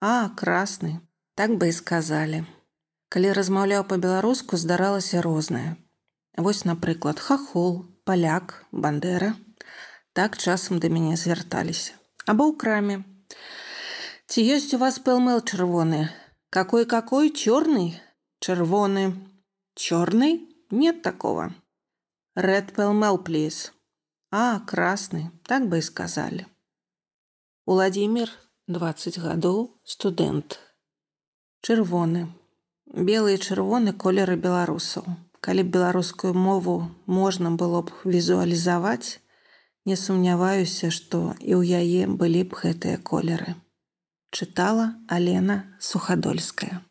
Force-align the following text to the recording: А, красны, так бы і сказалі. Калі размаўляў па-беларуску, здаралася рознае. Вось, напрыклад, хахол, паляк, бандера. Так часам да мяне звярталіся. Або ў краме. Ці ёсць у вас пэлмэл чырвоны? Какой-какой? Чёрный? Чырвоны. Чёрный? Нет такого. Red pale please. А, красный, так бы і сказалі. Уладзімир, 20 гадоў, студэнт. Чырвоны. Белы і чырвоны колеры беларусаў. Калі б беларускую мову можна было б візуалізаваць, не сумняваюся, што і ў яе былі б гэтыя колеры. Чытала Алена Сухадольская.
А, 0.00 0.30
красны, 0.34 1.00
так 1.34 1.54
бы 1.60 1.68
і 1.68 1.76
сказалі. 1.76 2.44
Калі 3.12 3.32
размаўляў 3.38 3.84
па-беларуску, 3.88 4.56
здаралася 4.56 5.22
рознае. 5.22 5.76
Вось, 6.36 6.64
напрыклад, 6.64 7.20
хахол, 7.20 7.84
паляк, 8.04 8.64
бандера. 8.72 9.34
Так 10.12 10.38
часам 10.38 10.78
да 10.78 10.88
мяне 10.88 11.16
звярталіся. 11.16 11.92
Або 12.26 12.50
ў 12.50 12.56
краме. 12.56 12.96
Ці 14.26 14.40
ёсць 14.56 14.72
у 14.76 14.80
вас 14.80 14.98
пэлмэл 14.98 15.44
чырвоны? 15.44 16.08
Какой-какой? 16.50 17.30
Чёрный? 17.30 18.00
Чырвоны. 18.40 19.04
Чёрный? 19.74 20.48
Нет 20.70 21.02
такого. 21.02 21.54
Red 22.34 22.72
pale 22.72 23.18
please. 23.24 23.72
А, 24.30 24.60
красный, 24.60 25.28
так 25.44 25.68
бы 25.68 25.78
і 25.78 25.82
сказалі. 25.82 26.46
Уладзімир, 27.66 28.32
20 28.67 29.17
гадоў, 29.23 29.59
студэнт. 29.87 30.59
Чырвоны. 31.63 32.27
Белы 33.09 33.35
і 33.35 33.39
чырвоны 33.39 33.93
колеры 33.95 34.35
беларусаў. 34.35 35.05
Калі 35.39 35.63
б 35.63 35.71
беларускую 35.75 36.33
мову 36.35 36.73
можна 37.05 37.51
было 37.61 37.79
б 37.87 37.95
візуалізаваць, 38.03 39.23
не 39.87 39.95
сумняваюся, 39.95 40.91
што 40.91 41.31
і 41.39 41.55
ў 41.55 41.79
яе 41.79 42.11
былі 42.11 42.43
б 42.43 42.59
гэтыя 42.59 42.99
колеры. 42.99 43.55
Чытала 44.35 44.99
Алена 45.07 45.57
Сухадольская. 45.79 46.83